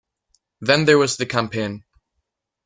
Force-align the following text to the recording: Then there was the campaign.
Then 0.61 0.85
there 0.85 0.97
was 0.97 1.17
the 1.17 1.27
campaign. 1.27 1.83